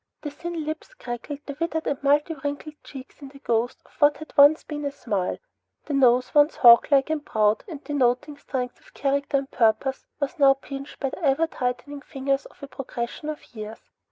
The 0.23 0.31
thin 0.31 0.65
lips 0.65 0.95
crackled 0.95 1.41
the 1.45 1.55
withered 1.59 1.85
and 1.85 2.01
multi 2.01 2.33
wrinkled 2.33 2.73
cheeks 2.83 3.21
in 3.21 3.27
the 3.29 3.37
ghost 3.37 3.83
of 3.85 3.91
what 4.01 4.17
had 4.17 4.33
once 4.35 4.63
been 4.63 4.83
a 4.83 4.89
smile. 4.89 5.37
The 5.85 5.93
nose, 5.93 6.33
once 6.33 6.55
hawk 6.55 6.89
like 6.89 7.11
and 7.11 7.23
proud 7.23 7.63
and 7.67 7.83
denoting 7.83 8.39
strength 8.39 8.79
of 8.79 8.95
character 8.95 9.37
and 9.37 9.51
purpose, 9.51 10.07
was 10.19 10.39
now 10.39 10.55
pinched 10.55 10.99
by 10.99 11.11
the 11.11 11.23
ever 11.23 11.45
tightening 11.45 12.01
fingers 12.01 12.47
of 12.47 12.63
a 12.63 12.67
progression 12.67 13.29
of 13.29 13.53
years. 13.53 13.77